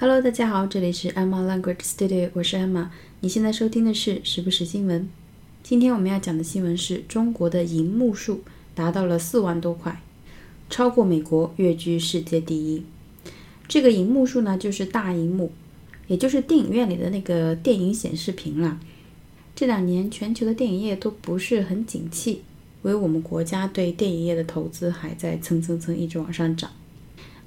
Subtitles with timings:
[0.00, 2.88] Hello，大家好，这里是 Emma Language Studio，我是 Emma。
[3.20, 5.06] 你现在收听的是时不时新闻。
[5.62, 8.40] 今天我们要讲的新闻是中国的银幕数
[8.74, 10.00] 达到了四万多块，
[10.70, 12.82] 超过美国，跃居世界第一。
[13.68, 15.52] 这个银幕数呢，就是大银幕，
[16.06, 18.80] 也就是电影院里的那个电影显示屏啦。
[19.54, 22.40] 这两年全球的电影业都不是很景气，
[22.80, 26.70] 唯我们国家对电影业的投资还在蹭蹭蹭一直往上涨。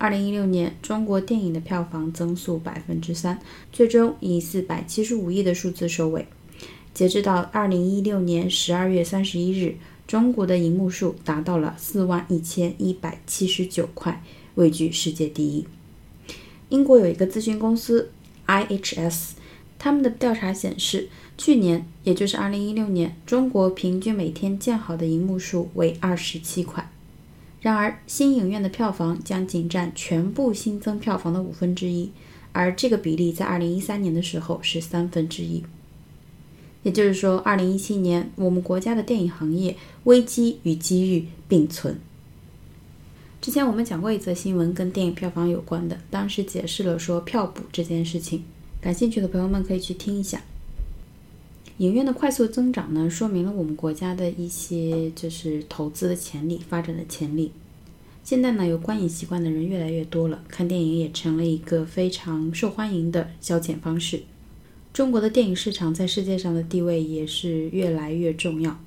[0.00, 3.38] 二零一六年，中国电影的票房增速百分之三，
[3.70, 6.26] 最终以四百七十五亿的数字收尾。
[6.94, 9.76] 截止到二零一六年十二月三十一日，
[10.06, 15.66] 中国的银幕数达到了四万一千一百七十九块，位居世界第一。
[16.70, 18.10] 英国有一个咨询公司
[18.46, 19.32] IHS，
[19.78, 26.90] 他们的调查显示，去年也就是二零一六年，中国平均每天建好的银幕数为二十七块。
[27.60, 32.10] 然而，新影院的票房将仅占全部新增票房的五分之一，
[32.52, 35.62] 而这个比例在二零一三年的时候是三分之一。
[36.82, 41.98] 也就是说，二零一七年我们国家的电影行业危机与机遇并存。
[43.42, 48.44] 之前我们讲过一则新闻，跟电影票房有关的，当时解释了说票补这件事情，
[48.80, 50.40] 感兴趣的朋友们可以去听一下。
[51.76, 57.52] 影院的快速增长呢，说明了我们国家的一些就是投资的潜力、发展的潜力。
[58.30, 64.22] 现在呢，有观影习惯的人越来越多了，看电影也成了一个非常受欢迎的消遣方式。
[64.92, 68.78] 中国的电影市场在世界上的地位也是越来越重要。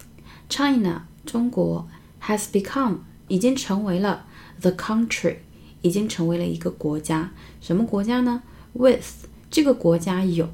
[0.48, 1.90] China 中国
[2.22, 4.26] has become 已经成为了
[4.62, 5.40] the country，
[5.82, 7.32] 已经成为了一个国家。
[7.60, 8.44] 什么国家呢
[8.79, 10.49] ？With 这个国家有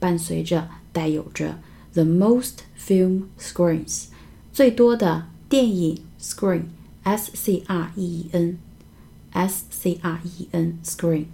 [0.00, 1.60] 伴随着带有着
[1.92, 4.06] the most film screens，
[4.52, 11.26] 最多的电影 screen，s c r e e n，s c r e e n screen，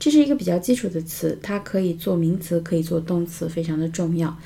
[0.00, 4.36] 这是一个比较基础的词，它可以做名词，可以做动词，非常的重要。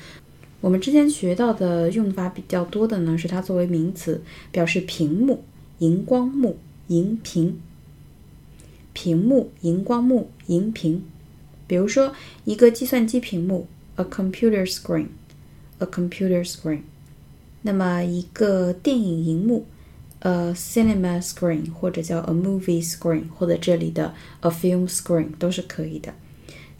[0.61, 4.21] 我们之前学到的用法比较多的呢，是它作为名词，
[4.51, 5.43] 表示屏幕。
[5.79, 6.57] 荧光幕、
[6.87, 7.59] 荧屏、
[8.93, 11.03] 屏幕、荧光幕、荧屏。
[11.72, 13.66] 比如说，一个计算机屏幕，
[13.96, 16.80] a computer screen，a computer screen。
[17.62, 19.66] 那么，一个电影荧幕，
[20.20, 26.14] a cinema screen，或者叫 a movie screen，或者这里的 a film screen 都是可以的。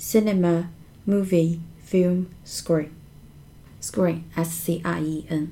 [0.00, 5.48] cinema、movie、film screen，screen，s c r e n。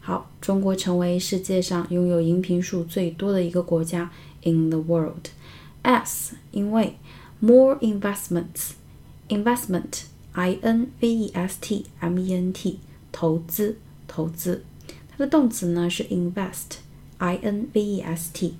[0.00, 4.10] 好，中国成为世界上拥有荧屏数最多的一个国家
[4.42, 6.96] in the world。S 因为
[7.42, 10.02] more investments，investment
[10.32, 12.80] i n v e s t m e n t
[13.12, 13.76] 投资
[14.06, 14.64] 投资，
[15.08, 16.78] 它的动词呢是 invest
[17.18, 18.54] i n v e s t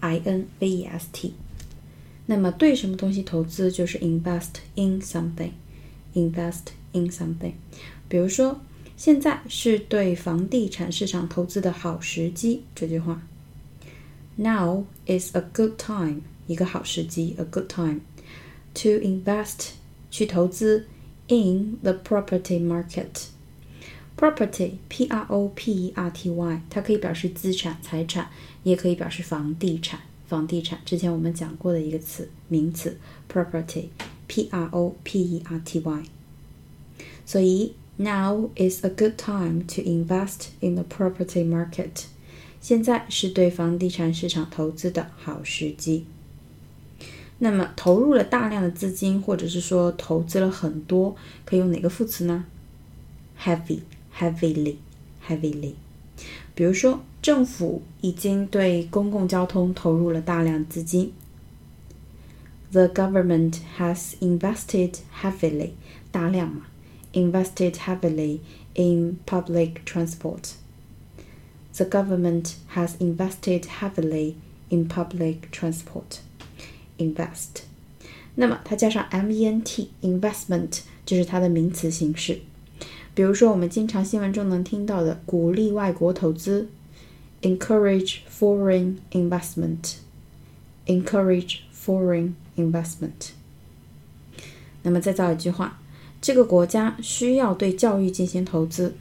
[0.00, 1.34] i n v e s t。
[2.26, 7.52] 那么对什么东西投资就是 invest in something，invest in something。
[8.08, 8.60] 比如说。
[8.96, 12.64] 现在是对房地产市场投资的好时机。
[12.74, 13.22] 这句话，
[14.36, 18.00] Now is a good time，一个好时机，a good time
[18.74, 19.70] to invest，
[20.10, 20.86] 去投资
[21.28, 28.28] in the property market。Property，P R O P E R T Y，它可以表示资产、财产，
[28.64, 30.00] 也可以表示房地产。
[30.26, 32.98] 房地产，之前我们讲过的一个词，名词
[33.32, 36.02] property，p r o p e r t y。
[37.24, 42.04] 所以 now is a good time to invest in the property market。
[42.60, 46.04] 现在是对房地产市场投资的好时机。
[47.39, 52.45] 那么投入了大量的资金，或者是说投资了很多，可以用哪个副词呢
[53.41, 55.73] ？heavy，heavily，heavily。
[56.53, 61.11] 比如说，政府已经对公共交通投入了大量资金。
[62.71, 65.71] The government has invested heavily，
[66.11, 66.67] 大量嘛
[67.11, 68.39] ，invested heavily
[68.75, 70.53] in public transport。
[71.75, 74.35] The government has invested heavily
[74.69, 76.19] in public transport.
[76.98, 77.62] Invest，
[78.34, 82.40] 那么它加上 ment，investment 就是它的名词形式。
[83.14, 86.68] 比如说，我们经常新闻中能听到的鼓励外国投资，
[87.42, 93.30] encourage foreign investment，encourage foreign investment。
[94.82, 95.80] 那么再造一句话，
[96.20, 98.94] 这个国家需要对教育进行投资。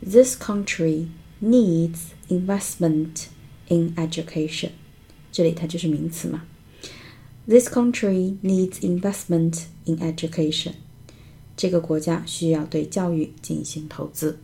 [0.00, 1.08] This country
[1.42, 1.98] needs
[2.28, 3.26] investment
[3.68, 4.70] in education。
[5.30, 6.44] 这里它就是名词嘛。
[7.46, 10.74] This country needs investment in education。
[11.56, 14.38] 这个国家需要对教育进行投资。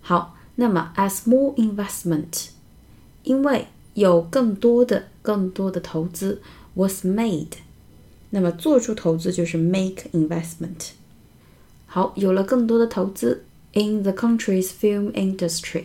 [0.00, 2.48] 好，那么 as more investment，
[3.22, 6.40] 因为有更多的、更多的投资
[6.74, 7.58] was made，
[8.30, 10.92] 那么做出投资就是 make investment。
[11.86, 13.44] 好，有了更多的投资
[13.74, 15.84] in the country's film industry。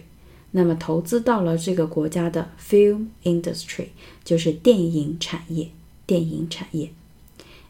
[0.58, 3.90] 那么投资到了这个国家的 film industry，
[4.24, 5.68] 就是电影产业。
[6.04, 6.90] 电影产业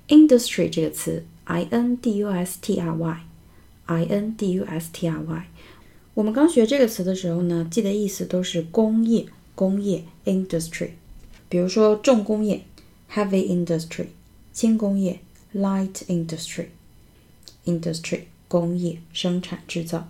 [0.07, 5.21] ，industry 这个词，i n d u s t r y，i n d u s t r
[5.21, 5.47] y。
[6.15, 10.93] 我们刚学这个词的时候呢，记得意思都是工业，工业 industry。
[11.51, 12.63] 比如说重工业
[13.13, 14.07] heavy industry，
[14.53, 15.21] 轻工业
[15.55, 20.09] light industry，industry 工业生产制造。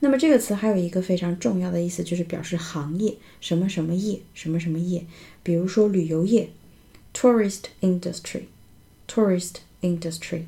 [0.00, 5.06] 那么这个词还有一个非常重要的意思，就是表示行业，什么什么业，什么什么业。
[5.42, 6.50] 比如说旅游业
[7.14, 10.42] ，tourist industry，tourist industry。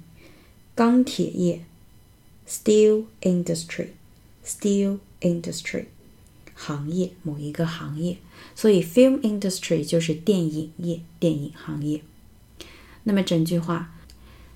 [0.75, 1.65] 钢铁业
[2.47, 5.87] ，steel industry，steel industry。
[6.55, 8.19] 行业，某一个行业。
[8.55, 12.03] 所以 film industry 就是电影业，电影行业。
[13.05, 13.95] 那么整句话。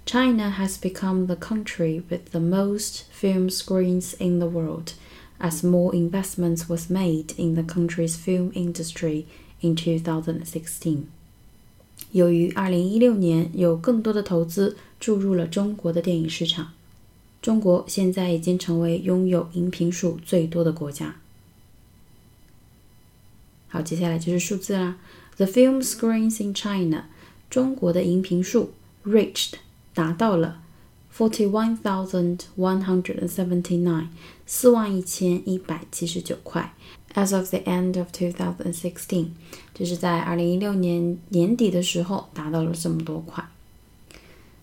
[0.05, 4.93] China has become the country with the most film screens in the world,
[5.39, 9.25] as more investments was made in the country's film industry
[9.59, 11.07] in 2016.
[12.11, 16.71] 由于2016年有更多的投资注入了中国的电影市场，
[17.41, 21.17] 中国现在已经成为拥有荧屏数最多的国家。
[23.67, 24.97] 好，接下来就是数字啦。
[25.35, 27.09] The film screens in China，
[27.49, 28.71] 中国的荧屏数
[29.05, 29.55] reached
[29.93, 30.61] 达到了
[31.15, 34.07] forty one thousand one hundred and seventy nine，
[34.45, 36.73] 四万一千一百七十九块。
[37.13, 39.29] As of the end of two thousand sixteen，
[39.73, 43.43] 就是在二零一六年年底的时候达到了这么多块。